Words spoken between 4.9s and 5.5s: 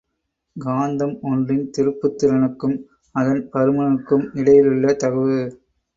தகவு.